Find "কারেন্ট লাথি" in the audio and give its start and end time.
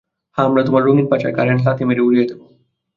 1.33-1.83